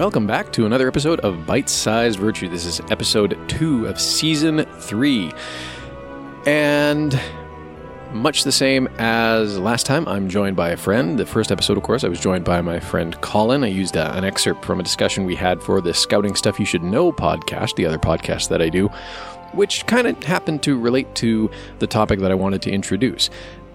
[0.00, 2.48] welcome back to another episode of Bite Sized Virtue.
[2.48, 5.30] This is episode two of season three.
[6.46, 7.20] And
[8.10, 11.18] much the same as last time, I'm joined by a friend.
[11.18, 13.62] The first episode, of course, I was joined by my friend Colin.
[13.62, 16.64] I used uh, an excerpt from a discussion we had for the Scouting Stuff You
[16.64, 18.88] Should Know podcast, the other podcast that I do,
[19.52, 23.28] which kind of happened to relate to the topic that I wanted to introduce.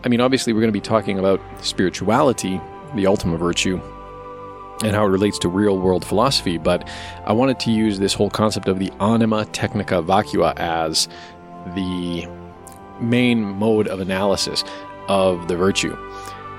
[0.03, 2.59] I mean, obviously, we're going to be talking about spirituality,
[2.95, 3.79] the ultimate virtue,
[4.83, 6.87] and how it relates to real world philosophy, but
[7.25, 11.07] I wanted to use this whole concept of the anima technica vacua as
[11.73, 12.27] the
[12.99, 14.63] main mode of analysis
[15.07, 15.95] of the virtue.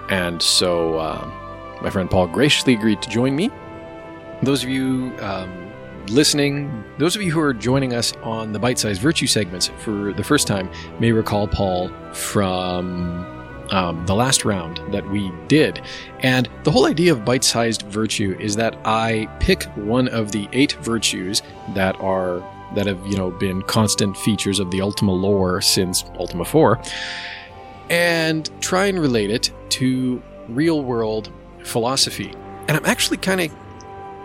[0.08, 3.50] And so uh, my friend Paul graciously agreed to join me.
[4.42, 5.72] Those of you um,
[6.08, 10.12] listening, those of you who are joining us on the bite sized virtue segments for
[10.12, 10.70] the first time
[11.00, 13.35] may recall Paul from
[13.70, 15.82] um, the last round that we did.
[16.20, 20.48] And the whole idea of bite sized virtue is that I pick one of the
[20.52, 21.42] eight virtues
[21.74, 22.42] that are
[22.74, 26.80] that have you know been constant features of the Ultima lore since Ultima 4
[27.90, 31.30] and try and relate it to real world
[31.62, 32.32] philosophy.
[32.66, 33.56] And I'm actually kind of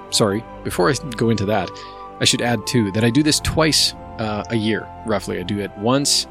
[0.10, 1.70] sorry, before I go into that,
[2.20, 5.40] I should add too that I do this twice uh, a year, roughly.
[5.40, 6.28] I do it once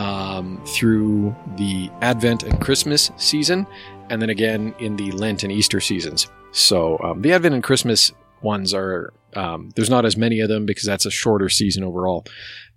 [0.00, 3.66] um, through the Advent and Christmas season,
[4.08, 6.26] and then again in the Lent and Easter seasons.
[6.52, 10.64] So um, the Advent and Christmas ones are um, there's not as many of them
[10.64, 12.24] because that's a shorter season overall.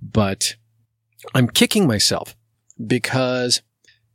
[0.01, 0.55] But
[1.33, 2.35] I'm kicking myself
[2.85, 3.61] because,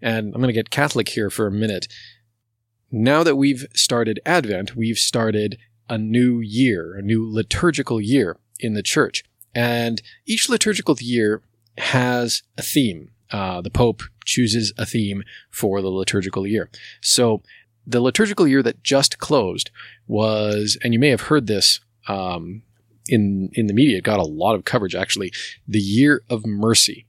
[0.03, 1.89] and I'm going to get Catholic here for a minute.
[2.93, 5.57] Now that we've started Advent, we've started
[5.89, 9.25] a new year, a new liturgical year in the church.
[9.55, 11.43] And each liturgical year
[11.79, 13.11] has a theme.
[13.31, 16.71] Uh, the Pope chooses a theme for the liturgical year.
[17.01, 17.43] So
[17.87, 19.71] the liturgical year that just closed
[20.07, 22.63] was, and you may have heard this um,
[23.09, 24.01] in in the media.
[24.01, 25.33] Got a lot of coverage actually.
[25.67, 27.07] The Year of Mercy.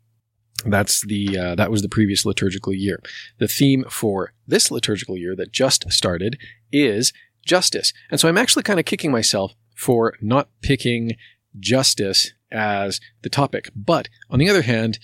[0.66, 3.02] That's the uh, that was the previous liturgical year.
[3.38, 6.38] The theme for this liturgical year that just started
[6.72, 7.14] is
[7.46, 11.16] justice, and so I'm actually kind of kicking myself for not picking
[11.58, 13.70] justice as the topic.
[13.76, 15.00] But on the other hand,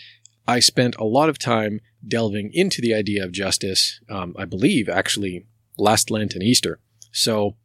[0.48, 4.00] I spent a lot of time delving into the idea of justice.
[4.10, 5.46] Um, I believe actually
[5.78, 6.80] last Lent and Easter.
[7.12, 7.56] So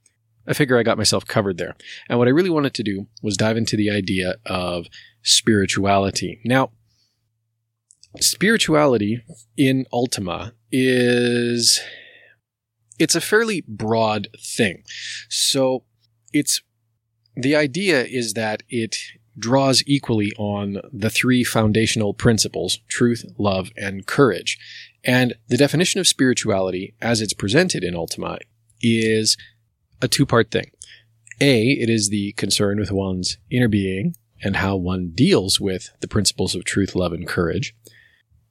[0.47, 1.77] I figure I got myself covered there.
[2.09, 4.87] And what I really wanted to do was dive into the idea of
[5.23, 6.41] spirituality.
[6.45, 6.71] Now,
[8.19, 9.23] spirituality
[9.57, 11.81] in Ultima is
[12.99, 14.83] it's a fairly broad thing.
[15.29, 15.85] So
[16.33, 16.63] it's
[17.37, 18.97] the idea is that it
[19.39, 24.59] draws equally on the three foundational principles truth, love, and courage.
[25.05, 28.39] And the definition of spirituality, as it's presented in Ultima,
[28.83, 29.37] is
[30.03, 30.71] a two part thing.
[31.41, 36.09] A, it is the concern with one's inner being and how one deals with the
[36.09, 37.75] principles of truth, love, and courage.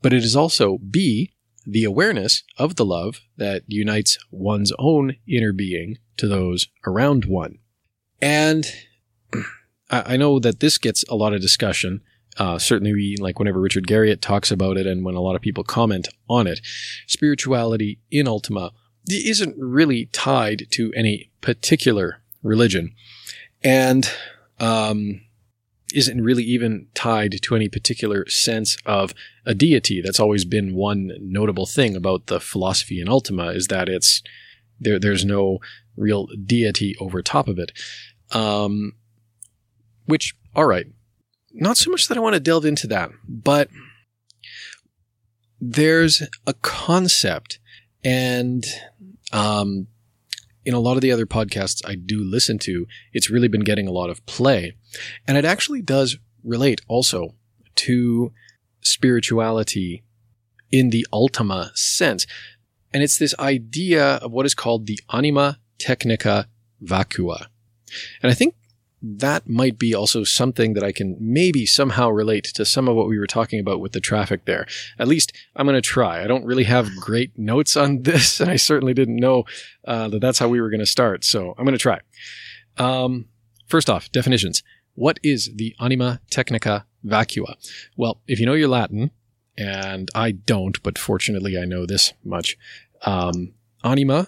[0.01, 1.33] But it is also B,
[1.65, 7.59] the awareness of the love that unites one's own inner being to those around one.
[8.21, 8.65] And
[9.89, 12.01] I know that this gets a lot of discussion.
[12.37, 15.41] Uh, certainly, we, like whenever Richard Garriott talks about it and when a lot of
[15.41, 16.61] people comment on it,
[17.07, 18.71] spirituality in Ultima
[19.09, 22.93] isn't really tied to any particular religion
[23.63, 24.09] and
[24.59, 25.21] um,
[25.93, 29.13] isn't really even tied to any particular sense of
[29.45, 30.01] a deity.
[30.01, 34.21] That's always been one notable thing about the philosophy in Ultima is that it's
[34.79, 34.99] there.
[34.99, 35.59] There's no
[35.99, 37.71] real deity over top of it.
[38.31, 38.93] Um,
[40.05, 40.87] which, all right,
[41.51, 43.69] not so much that I want to delve into that, but
[45.59, 47.59] there's a concept
[48.03, 48.65] and
[49.31, 49.87] um,
[50.65, 53.87] in a lot of the other podcasts I do listen to, it's really been getting
[53.87, 54.75] a lot of play.
[55.27, 57.35] And it actually does relate also
[57.75, 58.31] to
[58.81, 60.03] spirituality
[60.71, 62.25] in the ultima sense.
[62.93, 66.47] And it's this idea of what is called the anima technica
[66.83, 67.47] vacua.
[68.21, 68.55] And I think
[69.01, 73.07] that might be also something that I can maybe somehow relate to some of what
[73.07, 74.67] we were talking about with the traffic there.
[74.97, 76.21] At least I'm going to try.
[76.21, 79.45] I don't really have great notes on this, and I certainly didn't know
[79.85, 81.23] uh, that that's how we were going to start.
[81.23, 82.01] So I'm going to try.
[82.77, 83.25] Um,
[83.67, 84.63] first off, definitions.
[84.95, 87.55] What is the anima technica vacua?
[87.95, 89.11] Well, if you know your Latin,
[89.57, 92.57] and I don't, but fortunately I know this much,
[93.03, 93.53] um,
[93.83, 94.27] anima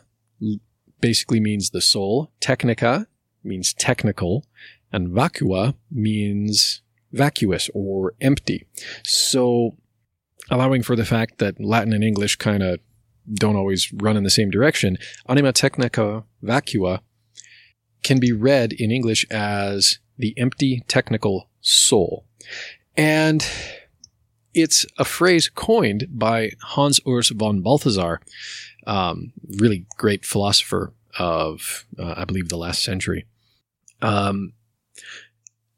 [1.01, 2.31] basically means the soul.
[2.39, 3.07] Technica
[3.43, 4.45] means technical,
[4.91, 6.81] and vacua means
[7.11, 8.67] vacuous or empty.
[9.03, 9.75] So,
[10.49, 12.79] allowing for the fact that Latin and English kind of
[13.33, 17.01] don't always run in the same direction, anima technica vacua
[18.03, 22.25] can be read in English as the empty technical soul.
[22.97, 23.45] And
[24.53, 28.19] it's a phrase coined by Hans Urs von Balthasar,
[28.87, 33.25] um, really great philosopher of, uh, I believe, the last century.
[34.01, 34.53] Um,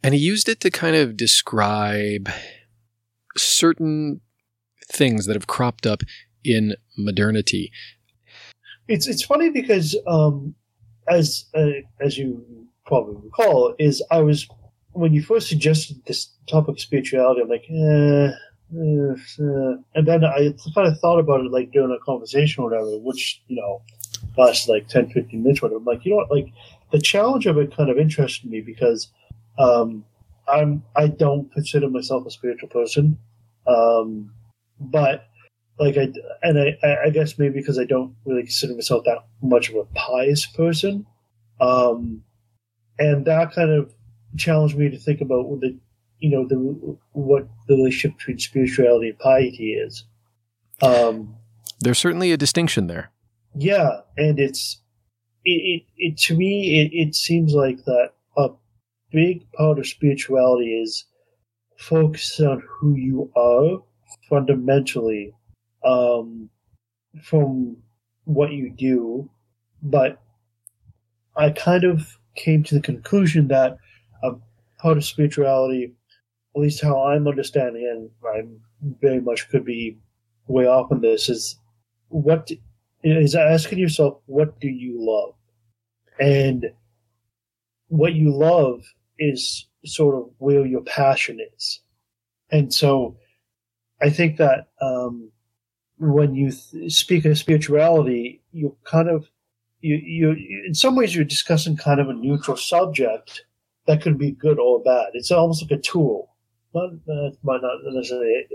[0.04, 2.30] and he used it to kind of describe
[3.38, 4.22] certain
[4.92, 6.02] things that have cropped up
[6.44, 7.72] in modernity.
[8.88, 10.56] It's it's funny because um,
[11.10, 14.48] as uh, as you probably recall, is I was
[14.92, 18.36] when you first suggested this topic of spirituality, I'm like, eh,
[18.76, 23.42] and then I kind of thought about it like during a conversation or whatever, which
[23.48, 23.82] you know
[24.38, 25.62] lasts like 10, 15 minutes.
[25.62, 25.80] Or whatever.
[25.80, 26.52] I'm like, you know what, like
[26.92, 29.10] the challenge of it kind of interested me because
[29.58, 30.06] um,
[30.48, 33.18] I'm I don't consider myself a spiritual person,
[33.68, 34.32] um,
[34.80, 35.28] but
[35.80, 36.12] like I
[36.42, 39.86] and I, I guess maybe because I don't really consider myself that much of a
[39.94, 41.06] pious person,
[41.62, 42.24] um,
[43.00, 43.94] and that kind of
[44.38, 45.78] challenged me to think about the
[46.24, 46.56] you know the
[47.12, 50.06] what the relationship between spirituality and piety is.
[50.82, 51.36] Um,
[51.82, 53.12] There's certainly a distinction there.
[53.56, 54.82] Yeah, and it's
[55.44, 58.50] it, it, it to me it, it seems like that a
[59.12, 61.04] big part of spirituality is
[61.78, 63.80] focus on who you are
[64.30, 65.34] fundamentally
[65.84, 66.50] um,
[67.22, 67.76] from
[68.24, 69.30] what you do,
[69.82, 70.22] but
[71.36, 73.78] I kind of came to the conclusion that
[74.24, 74.32] a
[74.80, 75.94] part of spirituality,
[76.56, 78.48] at least how I'm understanding, and I
[79.02, 79.98] very much could be
[80.48, 81.58] way off on this, is
[82.10, 82.52] what
[83.04, 85.34] is asking yourself, what do you love?
[86.20, 86.72] And
[87.88, 88.84] what you love
[89.20, 91.82] is sort of where your passion is.
[92.52, 93.18] And so
[94.02, 95.32] I think that um,
[95.98, 99.28] when you th- speak of spirituality, you kind of
[99.82, 100.32] you, you
[100.66, 103.46] in some ways you're discussing kind of a neutral subject
[103.86, 105.08] that could be good or bad.
[105.14, 106.33] It's almost like a tool,
[106.74, 108.46] not uh, might not necessarily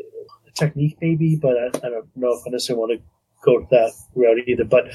[0.46, 3.04] a technique maybe, but I, I, don't know if I necessarily want to
[3.44, 4.64] go that route either.
[4.64, 4.88] But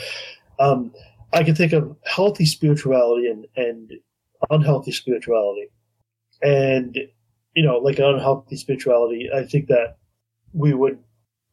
[0.59, 0.93] um,
[1.31, 3.91] I can think of healthy spirituality and and
[4.49, 5.69] unhealthy spirituality,
[6.41, 6.97] and
[7.55, 9.29] you know, like unhealthy spirituality.
[9.33, 9.97] I think that
[10.53, 10.99] we would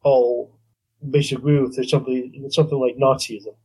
[0.03, 0.57] all
[1.09, 3.55] basically agree with there's something something like Nazism,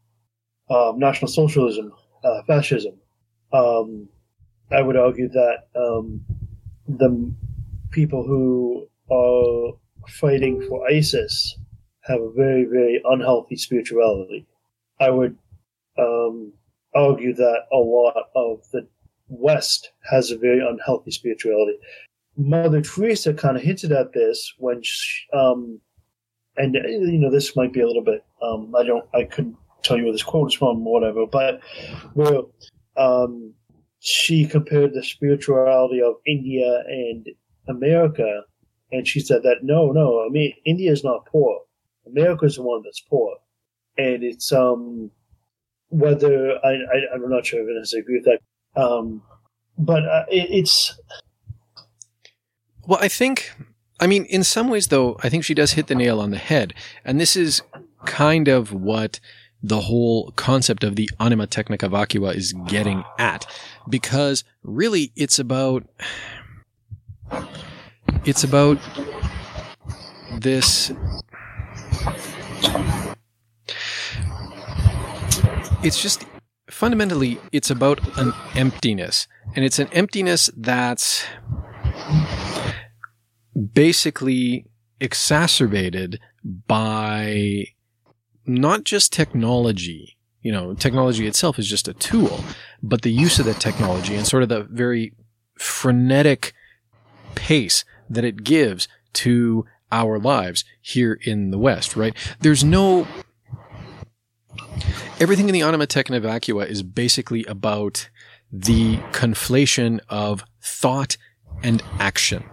[0.71, 1.93] um, National Socialism,
[2.25, 2.95] uh, fascism.
[3.53, 4.09] Um,
[4.71, 6.25] I would argue that um,
[6.89, 7.33] the
[7.97, 9.73] people who are
[10.07, 11.59] fighting for ISIS
[12.03, 14.47] have a very, very unhealthy spirituality.
[15.01, 15.35] I would
[15.99, 16.53] um,
[16.95, 18.87] argue that a lot of the
[19.29, 21.79] West has a very unhealthy spirituality.
[22.37, 25.81] Mother Teresa kind of hinted at this when, she, um,
[26.59, 28.23] and you know, this might be a little bit.
[28.43, 29.07] Um, I don't.
[29.15, 31.27] I couldn't tell you where this quote is from, or whatever.
[31.27, 31.61] But
[32.13, 32.43] where
[32.99, 33.55] um,
[34.01, 37.27] she compared the spirituality of India and
[37.69, 38.43] America,
[38.93, 41.61] and she said that no, no, I mean India is not poor.
[42.07, 43.37] America is the one that's poor,
[43.99, 45.11] and it's um
[45.89, 49.23] whether I, I am not sure if I agree with that, um,
[49.79, 50.99] but uh, it, it's
[52.87, 53.53] well, I think.
[53.99, 56.39] I mean, in some ways, though, I think she does hit the nail on the
[56.39, 56.75] head.
[57.05, 57.63] And this is
[58.05, 59.21] kind of what
[59.63, 63.47] the whole concept of the anima technica vacua is getting at.
[63.89, 65.87] Because really, it's about,
[68.27, 68.79] it's about
[70.39, 70.91] this,
[75.83, 76.27] it's just
[76.69, 79.29] fundamentally, it's about an emptiness.
[79.55, 81.25] And it's an emptiness that's
[83.73, 84.67] basically
[85.01, 87.67] exacerbated by
[88.45, 90.17] not just technology.
[90.43, 92.45] You know, technology itself is just a tool,
[92.83, 95.13] but the use of that technology and sort of the very
[95.59, 96.53] frenetic
[97.35, 102.15] pace that it gives to our lives here in the West, right?
[102.41, 103.07] There's no.
[105.19, 108.09] Everything in the Anima Technica Vacua is basically about
[108.53, 111.17] the conflation of thought
[111.63, 112.45] and action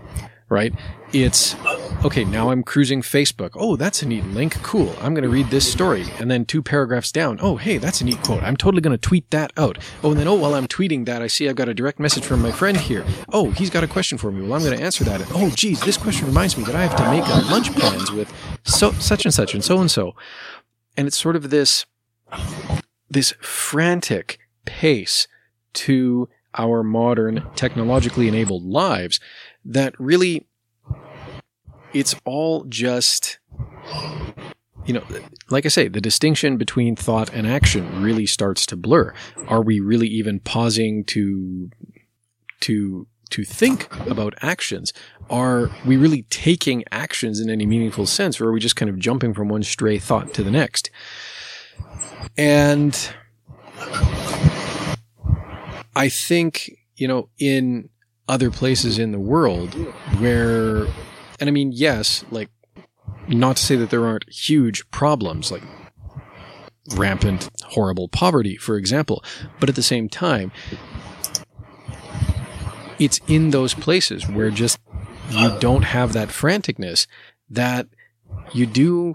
[0.54, 0.74] right?
[1.12, 1.56] It's
[2.04, 2.24] okay.
[2.24, 3.52] Now I'm cruising Facebook.
[3.56, 4.62] Oh, that's a neat link.
[4.64, 4.96] Cool.
[5.02, 6.06] I'm going to read this story.
[6.20, 7.40] And then two paragraphs down.
[7.42, 8.44] Oh, hey, that's a neat quote.
[8.44, 9.78] I'm totally going to tweet that out.
[10.04, 12.26] Oh, and then, oh, while I'm tweeting that, I see I've got a direct message
[12.26, 13.06] from my friend here.
[13.32, 14.42] Oh, he's got a question for me.
[14.42, 15.22] Well, I'm going to answer that.
[15.34, 18.34] Oh, geez, this question reminds me that I have to make a lunch plans with
[18.64, 20.14] so, such and such and so and so.
[20.96, 21.86] And it's sort of this,
[23.10, 25.28] this frantic pace
[25.74, 29.20] to our modern technologically enabled lives
[29.66, 30.46] that really
[31.94, 33.40] it's all just
[34.86, 35.04] you know,
[35.50, 39.14] like I say, the distinction between thought and action really starts to blur.
[39.48, 41.70] Are we really even pausing to
[42.62, 44.94] to to think about actions?
[45.30, 49.00] Are we really taking actions in any meaningful sense, or are we just kind of
[49.00, 50.92] jumping from one stray thought to the next?
[52.38, 52.98] And
[55.96, 57.90] I think, you know, in
[58.28, 59.74] other places in the world
[60.20, 60.88] where,
[61.44, 62.48] and I mean, yes, like,
[63.28, 65.62] not to say that there aren't huge problems, like
[66.96, 69.22] rampant, horrible poverty, for example,
[69.60, 70.54] but at the same time,
[72.98, 74.80] it's in those places where just
[75.32, 77.08] you don't have that franticness
[77.50, 77.88] that
[78.54, 79.14] you do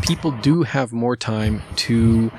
[0.00, 2.32] people do have more time to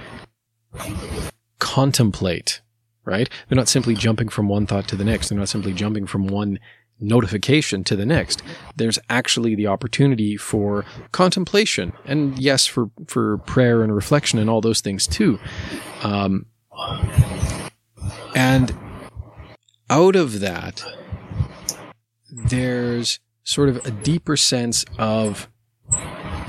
[1.60, 2.62] contemplate
[3.04, 3.30] right?
[3.48, 5.30] They're not simply jumping from one thought to the next.
[5.30, 6.60] They're not simply jumping from one
[7.02, 8.44] notification to the next
[8.76, 14.62] there's actually the opportunity for contemplation and yes for for prayer and reflection and all
[14.62, 15.40] those things too
[16.04, 16.46] um,
[18.36, 18.76] and
[19.92, 20.86] out of that,
[22.32, 25.50] there's sort of a deeper sense of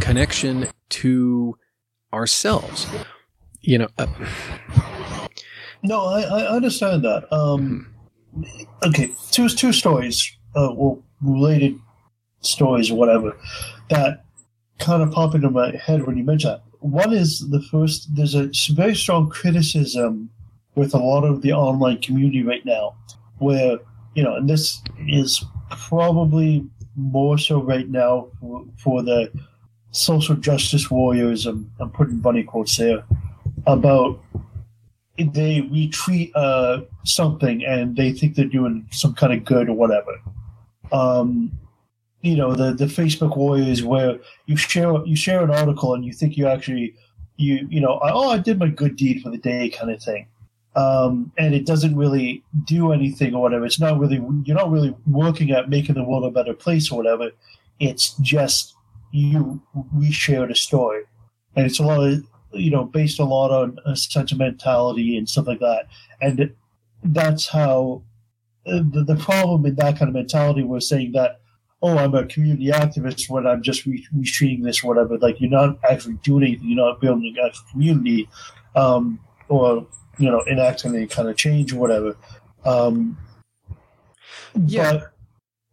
[0.00, 1.59] connection to
[2.12, 2.87] ourselves.
[3.61, 3.88] You know.
[3.99, 4.06] Uh,
[5.82, 7.32] no, I, I understand that.
[7.32, 7.92] Um,
[8.87, 11.78] okay, two two stories, uh, well, related
[12.40, 13.37] stories or whatever,
[13.90, 14.25] that
[14.78, 16.62] kind of pop into my head when you mention that.
[16.80, 18.14] One is the first.
[18.14, 20.28] There's a very strong criticism
[20.75, 22.97] with a lot of the online community right now
[23.38, 23.78] where
[24.14, 26.66] you know, and this is probably
[26.97, 29.32] more so right now for, for the
[29.92, 31.47] social justice warriors.
[31.47, 33.04] I'm, I'm putting bunny quotes there
[33.66, 34.21] about
[35.18, 40.18] they retweet uh, something and they think they're doing some kind of good or whatever.
[40.92, 41.52] Um,
[42.20, 46.12] you know, the the Facebook warriors where you share you share an article and you
[46.12, 46.94] think you actually
[47.37, 50.28] you you know oh I did my good deed for the day kind of thing
[50.75, 53.66] um, and it doesn't really do anything or whatever.
[53.66, 56.96] It's not really you're not really working at making the world a better place or
[56.96, 57.30] whatever.
[57.78, 58.75] It's just
[59.11, 59.61] you
[59.94, 61.02] we shared a story,
[61.56, 65.61] and it's a lot of you know based a lot on sentimentality and stuff like
[65.61, 65.88] that,
[66.20, 66.54] and
[67.04, 68.02] that's how
[68.64, 71.40] the, the problem in that kind of mentality was saying that
[71.83, 75.19] oh, I'm a community activist when I'm just re- retreating this or whatever.
[75.19, 76.69] Like you're not actually doing anything.
[76.69, 78.28] You're not building a community,
[78.76, 79.87] um, or
[80.19, 82.16] you know enact any kind of change or whatever.
[82.64, 83.19] Um,
[84.66, 84.92] yeah.
[84.92, 85.12] But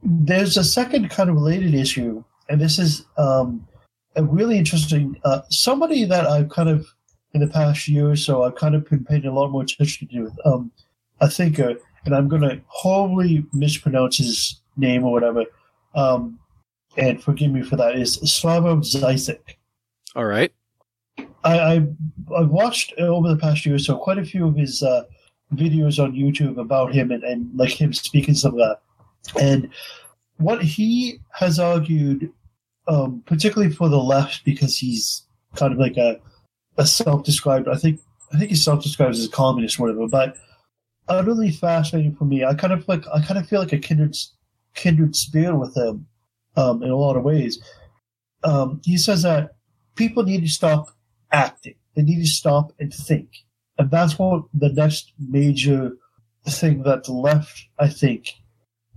[0.01, 3.67] there's a second kind of related issue, and this is um,
[4.15, 5.19] a really interesting.
[5.23, 6.87] Uh, somebody that I've kind of
[7.33, 10.07] in the past year or so, I've kind of been paying a lot more attention
[10.07, 10.31] to.
[10.43, 10.71] Um,
[11.21, 15.45] I think a thinker, and I'm going to horribly mispronounce his name or whatever.
[15.95, 16.39] Um,
[16.97, 17.95] and forgive me for that.
[17.95, 19.57] Is Slavoj Zizek.
[20.15, 20.51] All right.
[21.43, 21.87] I, I
[22.35, 25.03] I've watched over the past year or so quite a few of his uh,
[25.53, 28.81] videos on YouTube about him and, and like him speaking some of that.
[29.39, 29.69] And
[30.37, 32.31] what he has argued,
[32.87, 35.23] um, particularly for the left, because he's
[35.55, 36.19] kind of like a,
[36.77, 37.67] a self-described.
[37.67, 37.99] I think
[38.33, 40.07] I think he self-describes as a communist, or whatever.
[40.07, 40.37] But
[41.09, 42.45] utterly fascinating for me.
[42.45, 44.15] I kind of like I kind of feel like a kindred
[44.75, 46.07] kindred spirit with him
[46.55, 47.59] um, in a lot of ways.
[48.43, 49.55] Um, he says that
[49.95, 50.89] people need to stop
[51.31, 51.75] acting.
[51.95, 53.29] They need to stop and think.
[53.77, 55.93] And that's what the next major
[56.47, 58.33] thing that the left, I think,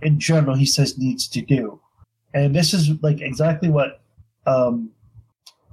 [0.01, 1.81] in general, he says needs to do.
[2.35, 4.01] And this is like exactly what
[4.47, 4.91] um,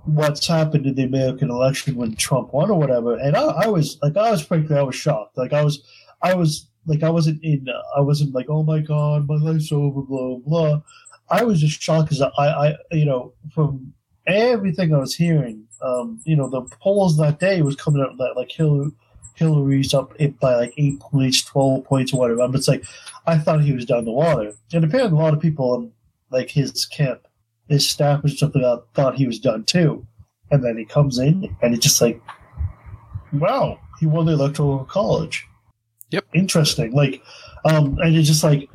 [0.06, 3.16] what's happened in the American election when Trump won or whatever.
[3.16, 5.38] And I, I was like, I was frankly, I was shocked.
[5.38, 5.84] Like I was,
[6.22, 10.02] I was like, I wasn't in, I wasn't like, oh my god, my life's over,
[10.02, 10.82] blah blah.
[11.30, 13.94] I was just shocked because I, I, you know, from
[14.26, 18.36] everything I was hearing, um, you know, the polls that day was coming out that
[18.36, 18.92] like Hillary,
[19.36, 22.48] Hillary's up by like eight points, twelve points, or whatever.
[22.48, 22.84] But it's like
[23.28, 25.92] I thought he was down the water, and apparently a lot of people in
[26.32, 27.28] like his camp,
[27.68, 30.06] his staff was something that thought he was done too.
[30.52, 32.20] And then he comes in, and it's just like,
[33.34, 35.46] wow, he won the electoral college.
[36.12, 36.92] Yep, interesting.
[36.92, 37.22] Like,
[37.66, 38.70] um, and it's just like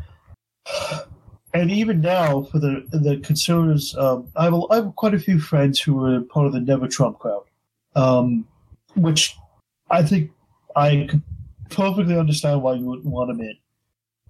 [1.54, 5.80] and even now for the the conservatives, um, I, have have quite a few friends
[5.80, 7.44] who are part of the Never Trump crowd,
[7.94, 8.46] um,
[8.96, 9.36] which
[9.90, 10.32] I think
[10.74, 11.08] I
[11.70, 13.56] perfectly understand why you wouldn't want him in.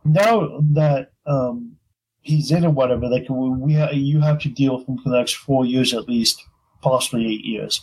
[0.05, 1.77] Now that um,
[2.21, 5.17] he's in or whatever, like we ha- you have to deal with him for the
[5.17, 6.45] next four years at least,
[6.83, 7.83] possibly eight years.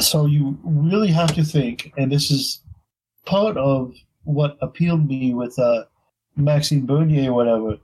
[0.00, 2.62] So you really have to think, and this is
[3.26, 3.92] part of
[4.24, 5.84] what appealed me with uh,
[6.36, 7.78] Maxime Bernier or whatever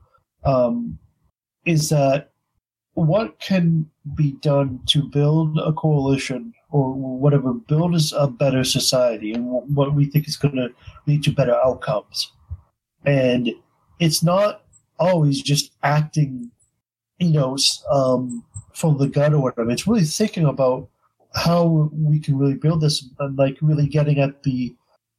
[0.45, 0.99] um,
[1.65, 2.33] is that
[2.95, 9.33] what can be done to build a coalition or whatever, build us a better society
[9.33, 10.69] and what we think is going to
[11.07, 12.33] lead to better outcomes.
[13.05, 13.51] And
[13.99, 14.65] it's not
[14.99, 16.51] always just acting,
[17.19, 17.57] you know,
[17.91, 19.71] um, from the gut or whatever.
[19.71, 20.89] It's really thinking about
[21.35, 24.75] how we can really build this and like really getting at the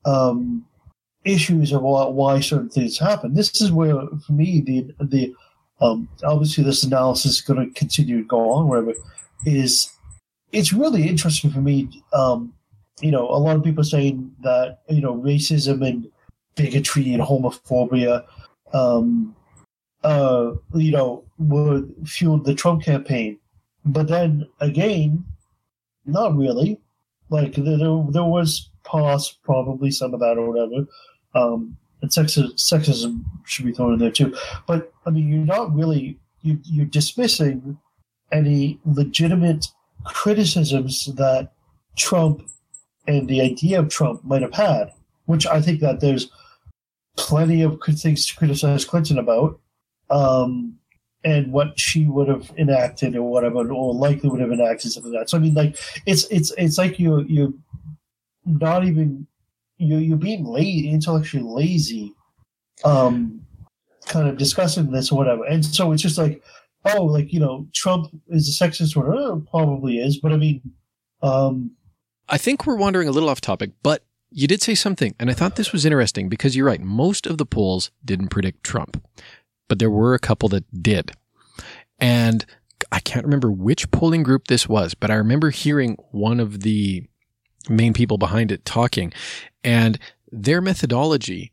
[0.06, 0.66] um,
[1.24, 3.34] issues of why certain things happen.
[3.34, 5.34] This is where, for me, the the
[5.80, 8.68] um, obviously this analysis is going to continue to go on.
[8.68, 8.94] Whatever
[9.46, 9.92] is,
[10.51, 12.04] it's really interesting for me.
[12.13, 12.54] Um,
[13.01, 16.10] you know, a lot of people saying that you know racism and
[16.56, 18.24] bigotry and homophobia,
[18.74, 19.36] um,
[20.04, 23.40] uh, you know, would fuel the Trump campaign.
[23.86, 25.25] But then again,
[26.06, 26.80] not really.
[27.30, 30.86] Like there, there was past probably some of that or whatever.
[31.33, 34.35] Um, and sexism, should be thrown in there too.
[34.67, 37.77] But I mean, you're not really you, you're dismissing
[38.31, 39.67] any legitimate
[40.03, 41.51] criticisms that
[41.95, 42.47] Trump
[43.07, 44.91] and the idea of Trump might have had,
[45.25, 46.31] which I think that there's
[47.17, 49.59] plenty of good things to criticize Clinton about,
[50.09, 50.77] um,
[51.23, 55.21] and what she would have enacted or whatever, or likely would have enacted something like
[55.21, 55.29] that.
[55.29, 57.53] So I mean, like it's it's it's like you you're
[58.45, 59.27] not even
[59.81, 62.13] you you're being lazy, intellectually lazy,
[62.83, 63.41] um,
[64.05, 65.43] kind of discussing this or whatever.
[65.45, 66.43] And so it's just like,
[66.85, 70.61] oh, like you know, Trump is a sexist or uh, probably is, but I mean,
[71.21, 71.71] um,
[72.29, 75.33] I think we're wandering a little off topic, but you did say something, and I
[75.33, 76.81] thought this was interesting because you're right.
[76.81, 79.03] Most of the polls didn't predict Trump,
[79.67, 81.11] but there were a couple that did.
[82.00, 82.45] And
[82.91, 87.03] I can't remember which polling group this was, but I remember hearing one of the
[87.69, 89.13] main people behind it talking.
[89.63, 90.00] And
[90.32, 91.51] their methodology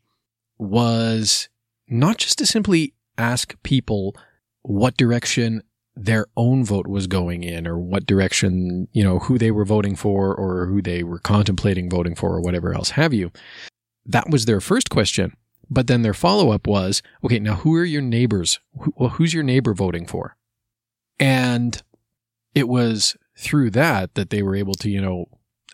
[0.57, 1.49] was
[1.87, 4.15] not just to simply ask people
[4.61, 5.63] what direction
[5.95, 9.95] their own vote was going in or what direction, you know, who they were voting
[9.95, 13.31] for or who they were contemplating voting for or whatever else have you.
[14.05, 15.35] That was their first question.
[15.69, 18.59] But then their follow up was, okay, now who are your neighbors?
[18.79, 20.35] Who, well, who's your neighbor voting for?
[21.19, 21.81] And
[22.55, 25.25] it was through that that they were able to, you know,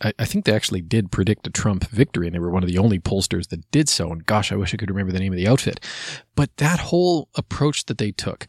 [0.02, 2.70] I, I, think they actually did predict a Trump victory, and they were one of
[2.70, 4.12] the only pollsters that did so.
[4.12, 5.80] And gosh, I wish I could remember the name of the outfit.
[6.36, 8.48] But that whole approach that they took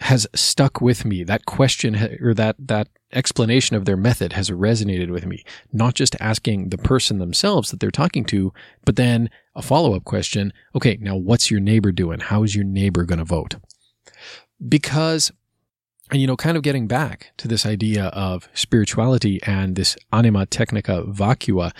[0.00, 1.24] has stuck with me.
[1.24, 5.44] That question or that that explanation of their method has resonated with me.
[5.72, 8.52] Not just asking the person themselves that they're talking to,
[8.84, 10.52] but then a follow up question.
[10.74, 12.20] Okay, now what's your neighbor doing?
[12.20, 13.56] How is your neighbor going to vote?
[14.68, 15.30] Because
[16.14, 20.46] and you know, kind of getting back to this idea of spirituality and this anima
[20.46, 21.72] technica vacua,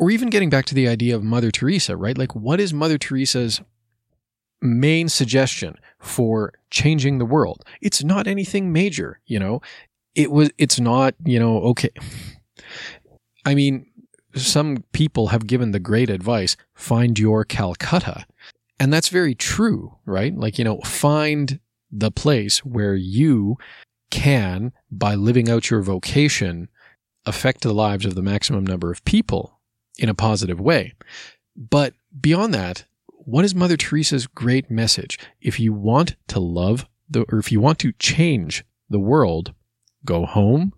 [0.00, 2.18] or even getting back to the idea of Mother Teresa, right?
[2.18, 3.60] Like, what is Mother Teresa's
[4.60, 7.64] main suggestion for changing the world?
[7.80, 9.62] It's not anything major, you know.
[10.16, 10.50] It was.
[10.58, 11.58] It's not, you know.
[11.58, 11.90] Okay.
[13.44, 13.86] I mean,
[14.34, 18.26] some people have given the great advice: find your Calcutta,
[18.80, 20.36] and that's very true, right?
[20.36, 21.60] Like, you know, find
[21.92, 23.58] the place where you
[24.10, 26.68] can, by living out your vocation,
[27.26, 29.60] affect the lives of the maximum number of people
[29.98, 30.94] in a positive way.
[31.54, 35.18] But beyond that, what is Mother Teresa's great message?
[35.40, 39.54] If you want to love the, or if you want to change the world,
[40.04, 40.72] go home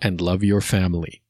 [0.00, 1.22] and love your family.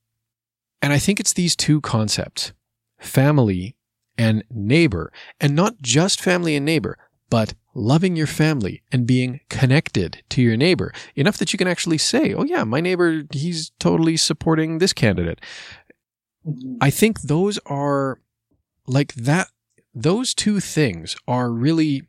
[0.80, 2.52] And I think it's these two concepts,
[2.98, 3.74] family
[4.16, 6.98] and neighbor, and not just family and neighbor,
[7.30, 11.98] but loving your family and being connected to your neighbor enough that you can actually
[11.98, 15.40] say, oh, yeah, my neighbor, he's totally supporting this candidate.
[16.80, 18.20] I think those are
[18.86, 19.48] like that,
[19.94, 22.02] those two things are really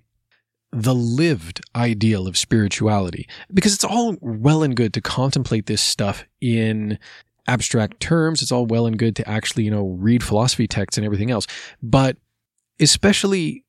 [0.71, 6.25] the lived ideal of spirituality because it's all well and good to contemplate this stuff
[6.41, 6.99] in
[7.47, 8.41] abstract terms.
[8.41, 11.47] It's all well and good to actually, you know, read philosophy texts and everything else.
[11.81, 12.17] But
[12.79, 13.63] especially,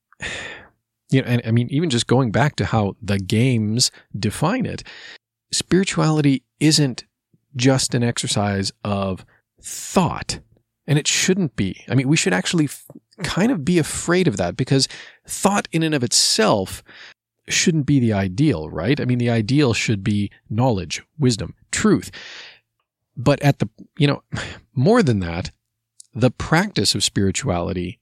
[1.10, 4.82] you know, and I mean, even just going back to how the games define it,
[5.52, 7.04] spirituality isn't
[7.54, 9.24] just an exercise of
[9.60, 10.40] thought.
[10.86, 11.84] And it shouldn't be.
[11.88, 12.86] I mean, we should actually f-
[13.24, 14.86] kind of be afraid of that because
[15.26, 16.84] thought in and of itself
[17.48, 19.00] shouldn't be the ideal, right?
[19.00, 22.10] I mean, the ideal should be knowledge, wisdom, truth.
[23.16, 24.22] But at the, you know,
[24.74, 25.50] more than that,
[26.14, 28.00] the practice of spirituality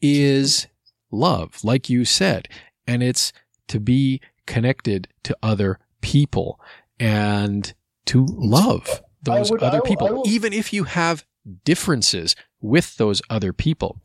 [0.00, 0.66] is
[1.12, 2.48] love, like you said.
[2.86, 3.32] And it's
[3.68, 6.58] to be connected to other people
[6.98, 7.72] and
[8.06, 11.24] to love those would, other people, even if you have
[11.64, 14.00] differences with those other people.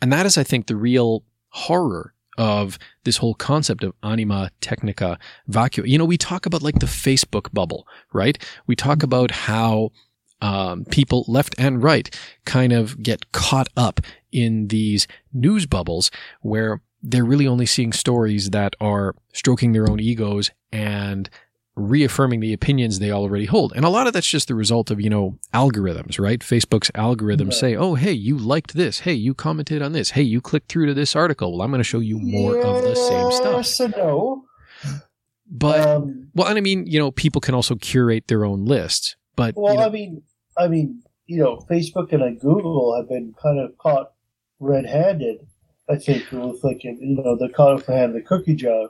[0.00, 5.18] And that is, I think, the real horror of this whole concept of anima technica
[5.50, 5.86] vacua.
[5.86, 8.42] You know, we talk about like the Facebook bubble, right?
[8.66, 9.90] We talk about how
[10.42, 14.00] um, people left and right kind of get caught up
[14.30, 20.00] in these news bubbles where they're really only seeing stories that are stroking their own
[20.00, 21.30] egos and
[21.74, 23.72] reaffirming the opinions they already hold.
[23.74, 26.40] And a lot of that's just the result of, you know, algorithms, right?
[26.40, 27.54] Facebook's algorithms right.
[27.54, 29.00] say, oh, hey, you liked this.
[29.00, 30.10] Hey, you commented on this.
[30.10, 31.52] Hey, you clicked through to this article.
[31.52, 33.54] Well, I'm going to show you more yes of the same stuff.
[33.54, 34.44] Yes and no.
[35.50, 39.16] But, um, well, and I mean, you know, people can also curate their own lists.
[39.34, 40.22] But, well, you know, I mean,
[40.56, 44.12] I mean, you know, Facebook and Google have been kind of caught
[44.60, 45.46] red-handed.
[45.88, 48.88] I think with like you know the caught hand the cookie jar.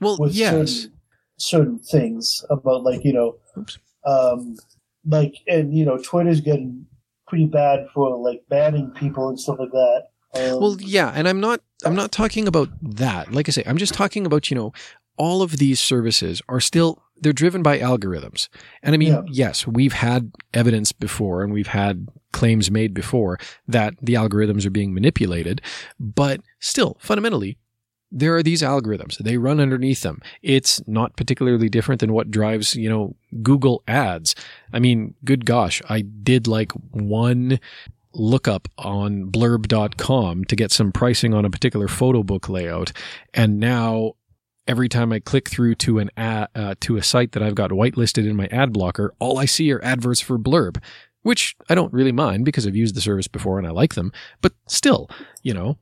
[0.00, 0.52] Well, with yes.
[0.52, 0.92] Certain,
[1.36, 3.36] certain things about like you know,
[4.04, 4.56] um,
[5.04, 6.86] like and you know Twitter's getting
[7.28, 10.02] pretty bad for like banning people and stuff like that.
[10.34, 13.32] Um, well, yeah, and I'm not I'm not talking about that.
[13.32, 14.72] Like I say, I'm just talking about you know
[15.16, 18.48] all of these services are still they're driven by algorithms.
[18.82, 19.22] And I mean, yeah.
[19.30, 24.70] yes, we've had evidence before and we've had claims made before that the algorithms are
[24.70, 25.60] being manipulated,
[25.98, 27.58] but still fundamentally
[28.12, 29.18] there are these algorithms.
[29.18, 30.20] They run underneath them.
[30.42, 34.34] It's not particularly different than what drives, you know, Google ads.
[34.72, 37.60] I mean, good gosh, I did like one
[38.12, 42.92] lookup on blurb.com to get some pricing on a particular photo book layout.
[43.32, 44.14] And now
[44.70, 47.72] every time I click through to an ad, uh, to a site that I've got
[47.72, 50.80] whitelisted in my ad blocker, all I see are adverts for Blurb,
[51.22, 54.12] which I don't really mind because I've used the service before and I like them.
[54.40, 55.10] But still,
[55.42, 55.76] you know,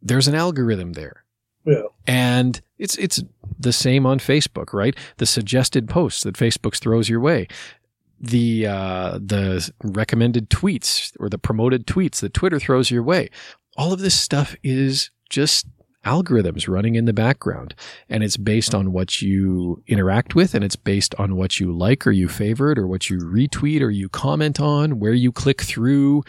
[0.00, 1.24] there's an algorithm there.
[1.66, 1.82] Yeah.
[2.06, 3.20] And it's it's
[3.58, 4.94] the same on Facebook, right?
[5.16, 7.48] The suggested posts that Facebook throws your way,
[8.20, 13.30] the uh, the recommended tweets or the promoted tweets that Twitter throws your way.
[13.76, 15.66] All of this stuff is just
[16.04, 17.74] algorithms running in the background
[18.08, 22.06] and it's based on what you interact with and it's based on what you like
[22.06, 26.22] or you favorite or what you retweet or you comment on, where you click through.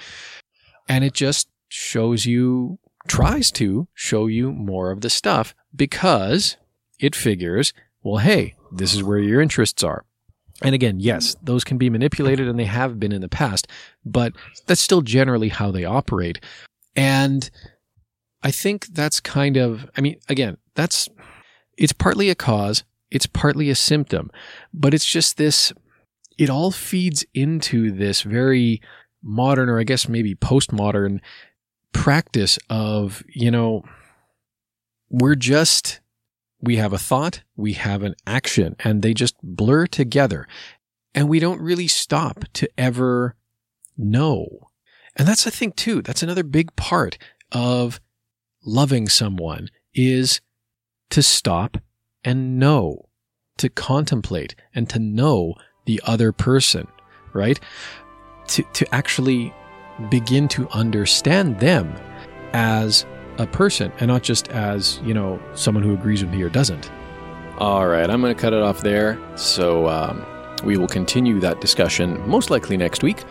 [0.87, 6.57] And it just shows you, tries to show you more of the stuff because
[6.99, 10.03] it figures, well, hey, this is where your interests are.
[10.61, 13.67] And again, yes, those can be manipulated and they have been in the past,
[14.03, 14.33] but
[14.65, 16.39] that's still generally how they operate.
[16.95, 17.49] And
[18.41, 21.09] I think that's kind of, I mean, again, that's,
[21.77, 24.31] it's partly a cause, it's partly a symptom,
[24.73, 25.73] but it's just this,
[26.37, 28.81] it all feeds into this very
[29.21, 31.19] modern, or I guess maybe postmodern
[31.91, 33.83] practice of, you know,
[35.09, 35.99] we're just,
[36.61, 40.47] we have a thought, we have an action, and they just blur together.
[41.15, 43.35] And we don't really stop to ever
[43.97, 44.69] know.
[45.15, 47.17] And that's, I think, too, that's another big part
[47.51, 47.99] of
[48.63, 50.41] loving someone is
[51.09, 51.77] to stop
[52.23, 53.09] and know,
[53.57, 56.87] to contemplate and to know the other person,
[57.33, 57.59] right?
[58.49, 59.53] To, to actually
[60.09, 61.95] begin to understand them
[62.53, 63.05] as
[63.37, 66.91] a person and not just as, you know, someone who agrees with me or doesn't.
[67.57, 69.19] All right, I'm going to cut it off there.
[69.35, 70.25] So um,
[70.63, 73.23] we will continue that discussion most likely next week.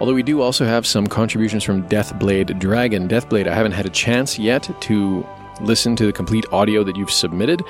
[0.00, 3.08] Although we do also have some contributions from Deathblade Dragon.
[3.08, 5.26] Deathblade, I haven't had a chance yet to
[5.60, 7.62] listen to the complete audio that you've submitted,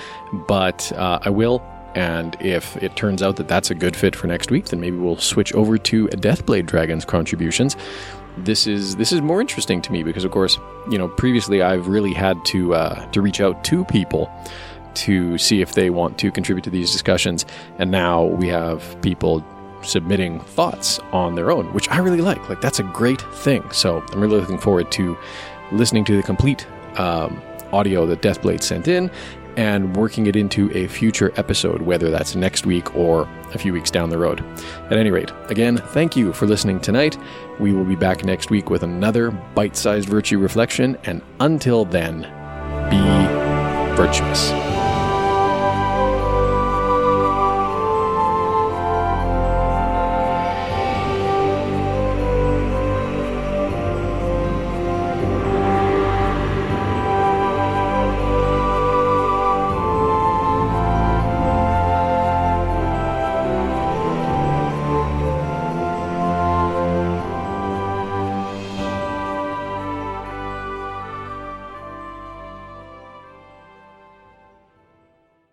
[0.48, 1.62] but uh, I will.
[1.94, 4.96] And if it turns out that that's a good fit for next week, then maybe
[4.96, 7.76] we'll switch over to Deathblade Dragon's contributions.
[8.38, 10.58] This is this is more interesting to me because, of course,
[10.90, 14.28] you know, previously I've really had to uh, to reach out to people
[14.94, 17.46] to see if they want to contribute to these discussions,
[17.78, 19.44] and now we have people
[19.84, 22.48] submitting thoughts on their own, which I really like.
[22.48, 23.68] Like, that's a great thing.
[23.70, 25.16] So I'm really looking forward to
[25.72, 26.66] listening to the complete
[26.98, 27.40] um,
[27.72, 29.10] audio that Deathblade sent in
[29.56, 33.90] and working it into a future episode, whether that's next week or a few weeks
[33.90, 34.44] down the road.
[34.90, 37.16] At any rate, again, thank you for listening tonight.
[37.60, 42.22] We will be back next week with another bite sized virtue reflection, and until then,
[42.90, 44.73] be virtuous.